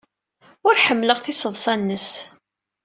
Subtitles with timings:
[0.67, 2.09] Ur ḥemmleɣ tiseḍsa-nnes.